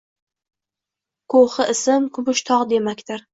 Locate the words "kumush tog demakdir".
2.17-3.25